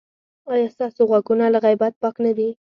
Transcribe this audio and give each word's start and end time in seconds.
ایا 0.51 0.67
ستاسو 0.75 1.01
غوږونه 1.09 1.45
له 1.53 1.59
غیبت 1.65 1.93
پاک 2.01 2.15
نه 2.25 2.31
دي؟ 2.37 2.49